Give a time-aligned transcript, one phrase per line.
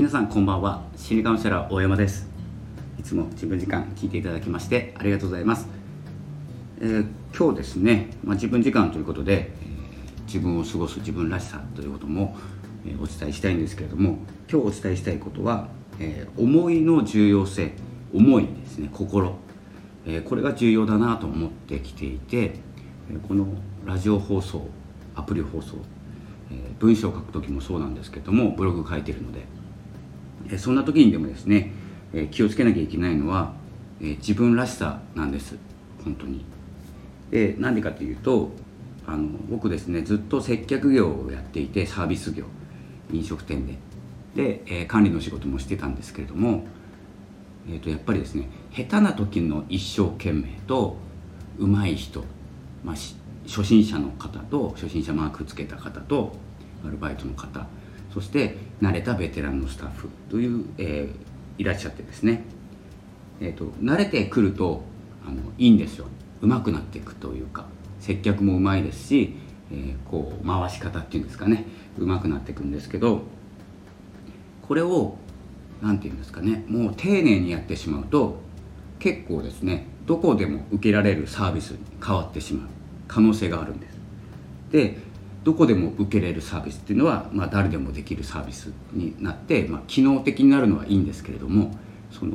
[0.00, 0.82] 皆さんこんばんは。
[0.96, 2.26] 心理カウンセラー大山です。
[2.98, 5.68] いつも自分時間聞いていただきましてありがとうございます、
[6.80, 12.34] えー、今日ですね、まあ、自分時間ということで、えー、自分を過ごす自分らしさということも、
[12.86, 15.68] えー、お伝えしたいんですけれども今日お伝えしたいことは、
[15.98, 17.74] え思いの重要性
[18.14, 19.36] 思いですね心、
[20.06, 22.54] えこれが重要だなと思ってきていて
[23.28, 23.48] この
[23.84, 24.66] ラジオ放送
[25.14, 25.76] アプリ放送
[26.50, 29.59] え文章を書く時もそうなんですけどもブログ書いてるので、
[30.58, 31.72] そんな時にでもですね、
[32.30, 33.54] 気をつけなきゃいけないのは、
[34.00, 35.56] 自分らしさなんです。
[36.04, 36.44] 本当に。
[37.30, 38.50] でなんでかというと
[39.06, 42.44] あの僕ですねずっと接客業をやっていてサービス業
[43.12, 43.74] 飲食店で。
[44.34, 46.64] で、え、管理の仕事もしてたんですけれども、
[47.68, 50.96] えー、とやっぱりですね下手な時の一生懸命と
[51.58, 52.24] 上手い人、
[52.84, 52.96] まあ、
[53.48, 56.36] 初心者の方と初心者マークつけた方と
[56.86, 57.66] アルバイトの方
[58.12, 62.42] そして慣れたベテランのスタッフという、えー、いらっしゃってですね、
[63.40, 64.82] えーと、慣れてくると
[65.26, 66.06] あのいいんですよ。
[66.40, 67.66] 上手くなっていくというか
[67.98, 69.36] 接客もうまいですし、
[69.70, 71.66] えー、こう回し方っていうんですかね。
[71.98, 73.22] 上手くなっていくんですけど
[74.62, 75.16] これを
[75.82, 76.64] 何て言うんですかね。
[76.66, 78.40] もう丁寧にやってしまうと
[78.98, 82.68] 結構ですねどこでも受けられるサービスに変わってしまう
[83.06, 83.98] 可能性があるんです。
[84.72, 84.98] で
[85.42, 91.76] どこでも受けれるサービスっていうのは、まあ、誰でもできるサービスになって、まあ、機能的になるのはいいんですけれども
[92.10, 92.34] その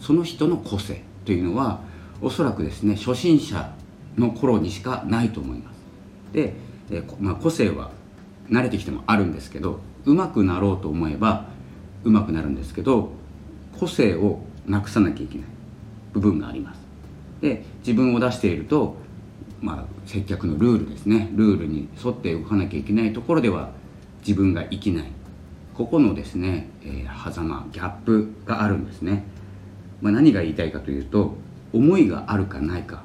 [0.00, 1.80] その人の個性というのは
[2.20, 3.74] おそらくですね初心者
[4.16, 5.76] の頃にしかないと思います。
[6.32, 6.54] で、
[6.90, 7.90] えまあ、個性は
[8.48, 11.46] 慣れてきてもあるんですけどうまくなろうと思えば
[12.04, 13.10] うまくなるんですけど
[13.78, 15.46] 個性をなくさなきゃいけない
[16.12, 16.80] 部分があります。
[17.40, 18.96] で自分を出していると
[19.64, 21.30] まあ、接客のルールですね。
[21.32, 23.70] ルールに沿って動かなきゃいけないところでは
[24.20, 25.06] 自分が生きない。
[25.74, 29.24] ここのですね、えー、狭間ギャップがあるんですね、
[30.02, 31.34] まあ、何が言いたいかというと
[31.72, 33.02] 思いがあるかないか。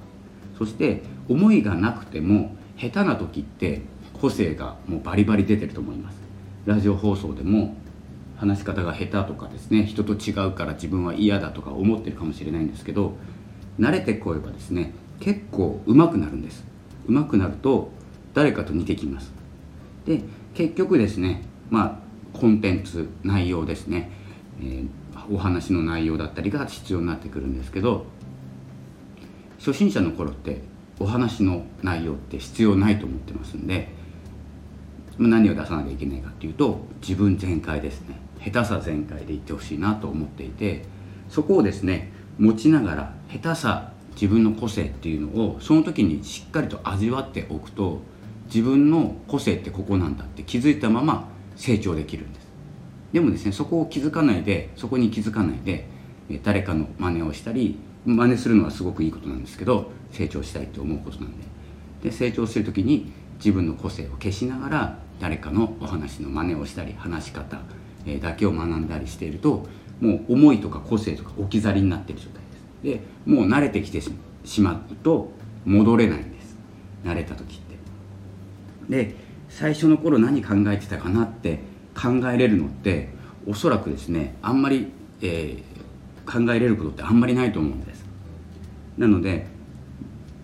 [0.57, 3.81] そして思いがなくても下手な時って
[4.19, 6.19] 個性がもうバリバリ出てると思います。
[6.65, 7.75] ラジオ放送でも
[8.35, 13.13] 話し方が下手とかですね人と違うから自分は嫌だとか思ってるかもしれないんですけど
[13.79, 16.63] 慣れてこえばですね結構上手くなるんです。
[17.07, 17.91] 上手くなると
[18.33, 19.31] 誰かと似てきます。
[20.05, 20.21] で
[20.53, 22.01] 結局ですねま
[22.33, 24.11] あコンテンツ内容ですね、
[24.61, 24.87] えー、
[25.33, 28.05] お話の内容だったりが必要になってくるんですけど
[29.57, 30.61] 初心者の頃って
[30.99, 33.89] お話の内容って必要ないと思ってますんで
[35.17, 38.19] 何を出さなきゃいけないかっていうと自分全開ですね。
[38.39, 40.85] 下手さ全開でいってほしいなと思っていて
[41.27, 48.01] そこをですね持ちながら下手さ自分の個性っていうのをその時にしっかりと味わっておくと
[48.47, 52.47] 自分の個性ってここなんだって気づいたまま成長できるんです。
[53.13, 55.87] でもですねそこを気づかないでそこに気づかないで
[56.43, 61.45] 誰かの真似をしたり真似するのはすごくいいことなんですけど成長したいと思うことなんで。
[62.03, 67.61] で成長する時に自分の個性を消しながら誰かのお話の真似をしたり話し方
[68.21, 69.67] だけを学んだりしていると
[70.01, 72.48] もう思いとか個性とか置き去りになってる状態。
[72.83, 74.01] でもう慣れてきて
[74.43, 75.31] しまうと
[75.65, 76.55] 戻れないんです。
[77.03, 77.77] 慣れた時って。
[78.89, 79.15] で
[79.49, 81.59] 最初の頃何考えてたかなって
[81.95, 83.09] 考えれるのって
[83.47, 84.91] おそらくですねあんまり、
[85.21, 88.05] えー、考えれることってあんまりないと思うんです。
[88.97, 89.47] なので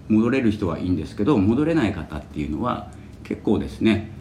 [0.08, 2.92] 戻れる人はいいんですけど戻れない方っていうのは
[3.24, 4.12] 結構ですね、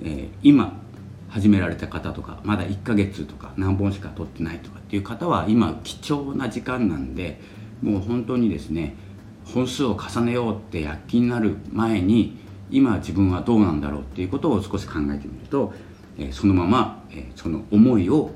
[0.00, 0.80] えー、今
[1.28, 7.40] 始められた方とかまだ1ヶ月とか何本しか取ってないとかっていう方は今貴重な時間なんで
[7.82, 8.96] もう本当にですね
[9.44, 12.38] 本数を重ねようって躍起になる前に
[12.70, 15.74] 今自分はどうなんだろうっていうことを少し考えてみると、
[16.16, 18.30] え、そのまま、え、その思いを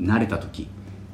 [0.00, 0.68] 慣れた時、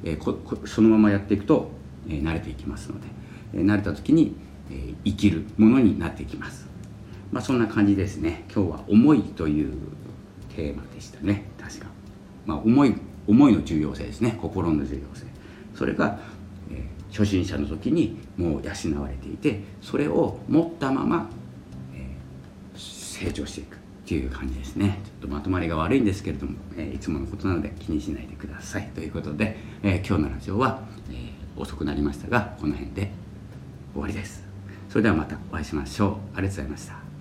[0.05, 0.17] え、
[0.65, 1.69] そのままやっていくと、
[2.09, 3.09] え、慣れていきますので、
[3.55, 4.37] え、慣れた時に、
[4.71, 6.69] え、生きるものになっていきます。
[7.33, 8.45] まあ、そんな感じですね。
[8.55, 9.73] 今日は「思い」という
[10.55, 11.47] テーマでしたね。
[11.59, 11.87] 確か、
[12.47, 12.95] まあ、思い
[13.27, 14.39] 思いの重要性ですね。
[14.41, 15.27] 心の重要性。
[15.75, 16.21] それが
[17.17, 21.31] 初心者の時にもう養われていてそれを持ったまま、
[21.95, 24.99] えー、成長していくっていう感じですね。
[25.05, 28.89] ちょっとまとまりが悪いんですけれども、えー、いつものことなので気にしないでください。
[28.95, 33.11] ということで、えー、今日のラジオは、え遅くなりましたがこの辺で
[33.93, 34.45] 終わりです。
[34.89, 36.11] それではまたお会いしましょう。
[36.11, 37.14] ありがとうございました。